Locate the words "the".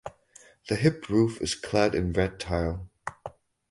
0.67-0.77